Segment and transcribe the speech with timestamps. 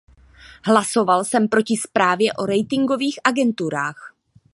[0.65, 4.13] Hlasoval jsem proti zprávě o ratingových agenturách.